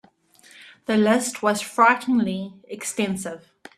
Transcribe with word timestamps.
The 0.87 0.97
list 0.97 1.43
was 1.43 1.61
frighteningly 1.61 2.55
extensive. 2.63 3.51